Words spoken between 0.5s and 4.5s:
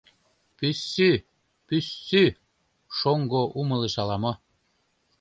—Пӱссӱ, пӱссӱ...— шоҥго умылыш ала-мо.